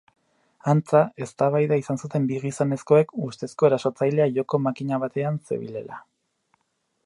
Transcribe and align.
Antza, 0.71 1.01
eztabaida 1.25 1.77
izan 1.81 2.01
zuten 2.07 2.25
bi 2.31 2.39
gizonezkoek, 2.45 3.13
ustezko 3.27 3.69
erasotzailea 3.69 4.29
joko-makina 4.41 5.03
batean 5.07 5.41
zebilela. 5.45 6.05